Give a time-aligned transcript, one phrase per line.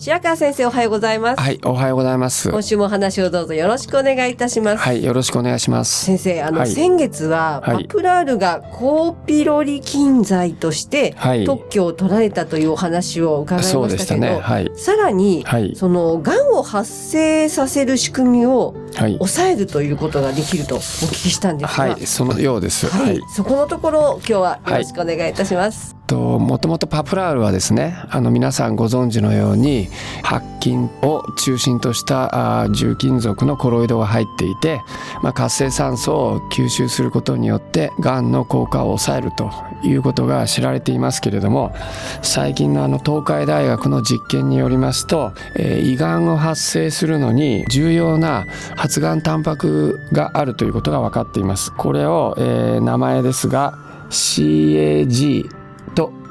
[0.00, 2.50] 白川先生おはようございます、はい、おはようございます。
[2.50, 6.06] 今週もお話をどうぞよろしくお願いいたします、はい、よろしくお願いします。
[6.06, 14.40] 先生あの、はい先月ははいパプラールが高ピロリ菌剤としてはい、特許を取られたというお話を伺いましたたね。
[14.40, 22.88] はい、さらに、はい、そのがんを発生させる仕組みをはい、抑えるということができるとお聞きしたんですが、はい、そのようです。
[22.88, 23.20] はいはい。
[23.28, 25.99] そこのところ今日はよろしくお願いいたします。
[26.10, 29.88] ともともとパプラールはですねあの皆さんご存知のように
[30.24, 34.80] 白金を中心とした重金属のコロイドが入っていて、
[35.22, 39.52] まあ、活性酸素を吸収することによってがんの効果を抑えると
[39.84, 41.72] いうことが知られていますけれども
[42.22, 51.72] 最近のあの東海大学の実験によりますと、えー胃がんを発生するのに重要な発がんタンパクがあるということが分かっています。
[51.72, 53.78] これを、えー名前ですが
[54.10, 55.59] CAG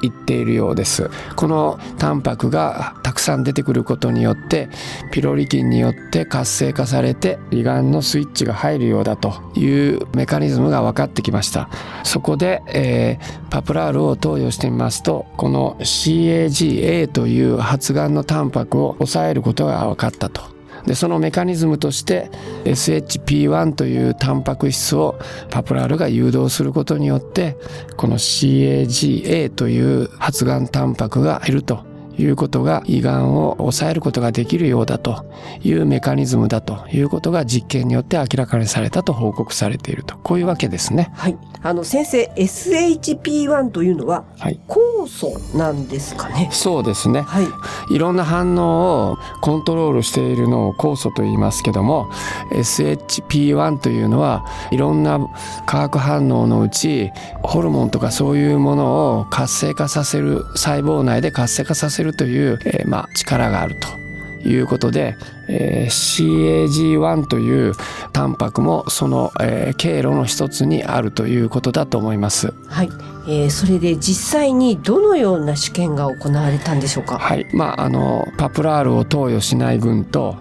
[0.02, 1.10] 言っているようです。
[1.36, 4.68] このタンパクがたくさん出てくることによって
[5.10, 11.68] ピロリ菌によって活性化されて胃がんのスイッチが入るようだというメカニズムが分かってきました。
[12.04, 20.59] そこで、えーパプラールを投与してみますとこの CAGA という発がんのタンパクを抑えることが分かったと。
[20.86, 22.30] でそのメカニズムとして
[22.64, 25.18] SHP1 というタンパク質を
[25.50, 27.56] パプラールが誘導することによって
[27.96, 31.89] この CAGA という発がんタンパクがいると。
[32.20, 35.24] いうことが胃がんを抑えることができるようだと
[35.62, 41.10] いうメカニズムだということが実験によって明らかにされたと報告されているとこういうわけですね。
[41.14, 46.48] はい、あの先生 SHP1 というのははい、酵素なんですかね？
[46.52, 52.10] そうですねはい、いろんな反応をコントロールしているのを酵素と言いますけども
[52.52, 55.18] SHP1 というのはいろんな
[55.66, 57.10] 化学反応のうち
[57.42, 64.00] ホルモンとかそういうものを活性化させる細胞内で活性化させるという、えーまあ、力があると。
[64.42, 67.74] いうことで、えー CAG1 という
[68.14, 72.54] タンパクもその、えー経路の一つにあるということだと思います。
[72.66, 72.88] はい、
[73.28, 77.18] えーそれで実際にどのような試験が行われたんでしょうか？
[77.18, 80.36] はい、まああのパプラールを投与しない群と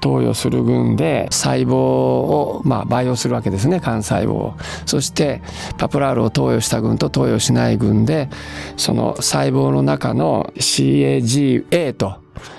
[0.00, 4.54] 投与する群で細胞を、まあ、培養するわけですね幹細胞を
[4.86, 5.42] そして
[5.76, 8.28] パプラールを投与した群と投与しない群で
[8.76, 12.16] その細胞の中の CAGA と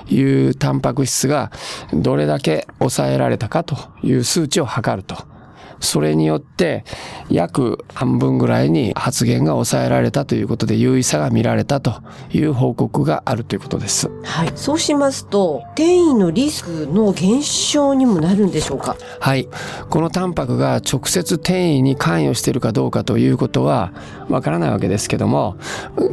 [0.09, 1.51] いうタンパク質が
[1.94, 5.38] どれだけ抑えられたかという数値を測ると。
[5.79, 6.84] それによって
[7.29, 12.01] 約半分ぐらいに発現が抑えられたということで優位さが見られたと
[12.31, 14.09] いう報告があるということです。
[14.23, 18.97] はい、そうしますと転移のリスクの減少にもなるんでしょうか？
[19.19, 19.47] はい。
[19.90, 23.94] このタンパクが直接転移に関与しているかどうかということは
[24.28, 25.57] わからないわけですけども、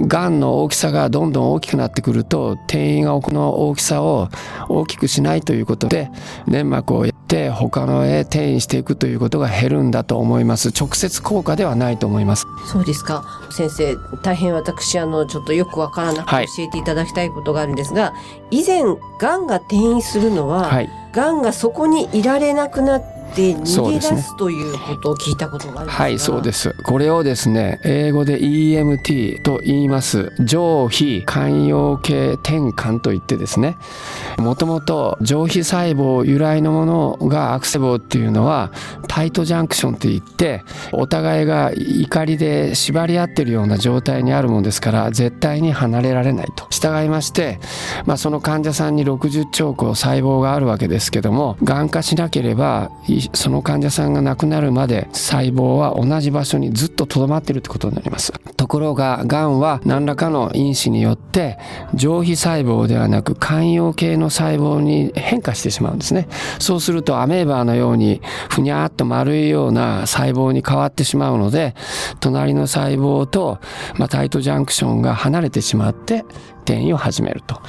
[0.07, 4.29] がんの大きさがどんどん大きくなってくると、転移がの大きさを
[4.69, 6.11] 大きくしないということで、
[6.47, 10.69] 粘膜をやって他のへ転移していくということが減るんだと思います。
[10.69, 12.47] 直接効果ではないと思います。
[12.67, 13.25] そうですか。
[13.51, 18.15] 先生、大変私あのちょっとよくわからなくはいて教えていただきたいことがあるんですが、
[18.53, 18.85] 以前
[19.19, 20.89] がんが転移するのは、はい。
[21.13, 25.97] がんがそこにいられなくなって逃げ出すということを聞いたことがあるんです。
[25.97, 26.75] はい、そうです。
[26.85, 30.33] これをですね、英語で EMT と言います。
[30.41, 33.77] 上皮寛容系転換といってですね、
[34.39, 38.71] もともと上皮細胞由来のものがアクセボっていうのは
[39.09, 40.63] タイトジャンクションって言って、
[40.93, 46.67] お互いが怒りで縛り合ってるような状態にあるもんですから、絶対に離れられないと。
[46.71, 47.59] 従いまして、
[48.05, 52.91] まあその患者さんに60兆個細胞があるわけですけども、がん化しなければ、
[53.33, 58.33] その患者さんが亡くなるまで細胞は同じ場所にずっととどまってるってことになります。
[58.57, 61.59] ところががんは何らかの因子によって
[61.95, 66.29] 上皮細胞ではなく寛容系の細胞に変化してしまうんですね。
[66.59, 68.21] そうするとアメーバーのように
[68.51, 71.75] ふにゃっと丸いような細胞に変わってしまうので
[72.21, 73.59] 隣の細胞と、
[73.97, 76.25] ま、タイトジャンクションが離れてしまって
[76.65, 77.61] 転移を始めると。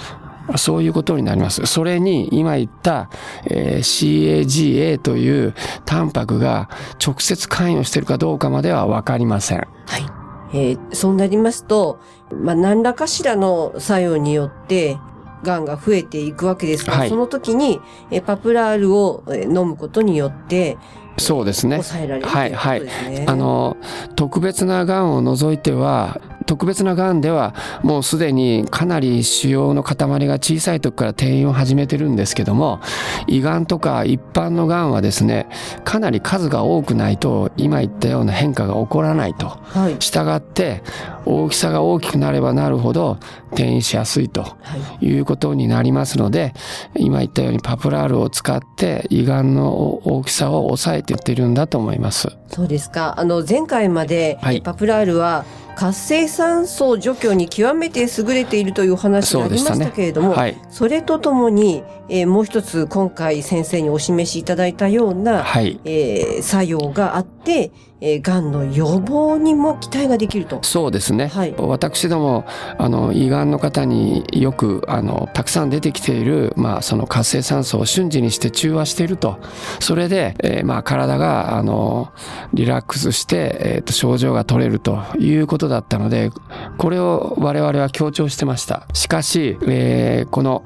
[0.56, 1.66] そういうことになります。
[1.66, 3.10] それに今言った、
[3.46, 5.54] えー、CAGA という
[5.86, 6.70] タンパクが
[7.06, 9.60] 直接関与しているかどうかまではわかりません。
[9.60, 10.06] はい。
[10.54, 12.00] えー、そうなりますと、
[12.34, 14.98] まあ、何らかしらの作用によって、
[15.44, 17.80] がんが増えていくわけですが、はい、その時に、
[18.12, 20.78] えパプラールを飲むことによって、
[21.18, 21.82] そうですね。
[21.82, 22.82] 抑えられる、ね、はいはい。
[23.28, 23.78] あの
[24.16, 27.54] 特別ながんを除いては特別ながんでは
[27.84, 29.98] もうすでにかなり腫瘍の塊
[30.28, 32.80] が小さい時から転移を始めてるんですけども
[33.28, 35.48] 胃がんとか一般のがんはですね
[35.84, 40.82] かなり数が多くないと今言ったような変化が起こらないと、はい、したがって
[41.26, 43.20] 大きさが大きくなればなるほど
[43.52, 44.58] 転移しやすいと
[45.02, 46.54] いうことになりますので、
[46.96, 49.74] 今言ったようにパプラールを使って胃がんの
[50.06, 52.30] 大きさを抑えていってるんだと思います。
[52.50, 53.16] そうですか。
[53.18, 55.46] あの前回まで、パプラールは
[55.78, 60.42] 活性酸素除去に極めて優れているという話がありましたけれども、そ、ね。
[60.42, 70.60] はい、それとともに、えー、もう一つ今回先生にお示しいただいたような、はい、えー、作用があって、えー、がんの予防にも期待ができると。
[70.64, 71.28] そうですね。
[71.28, 72.46] はい、私ども
[72.78, 79.40] あの胃がんの方によくあのたくさん出てきているまあその活性酸素を瞬時にして中和していると。
[79.80, 82.12] それで、えー、まあ体があの
[82.54, 86.32] リラックスしてえっ、ー、と症状が取れるということだったので、
[86.78, 88.88] これを我々は強調してました。
[88.94, 90.64] しかし、えー、この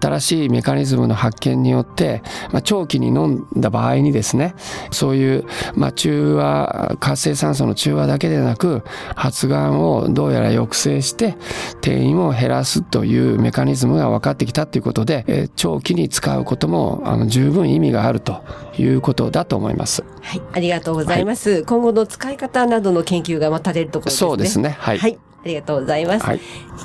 [0.00, 2.22] 新しいメカニズムの発見によって、
[2.52, 4.54] まあ、長期に飲んだ場合にですね、
[4.90, 5.44] そういう
[5.74, 6.69] まあ中和
[7.00, 8.82] 活性酸素の中和だけでなく
[9.14, 11.36] 発がんをどうやら抑制して
[11.78, 18.42] 転移も減らすというメカニズムが分かってきたということで、え長期に使うこともあの十分意味があると
[18.78, 20.04] いうことだと思います。
[20.22, 21.50] はい、ありがとうございます。
[21.50, 24.28] はい、今後の使い方などの研究が待たれるところですね。
[24.28, 24.76] そうですね。
[24.78, 24.98] はい。
[24.98, 26.26] はい、ありがとうございます。
[26.26, 26.40] はい、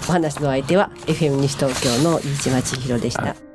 [0.07, 3.54] お話の相手は FM 西東京の飯島千尋でした。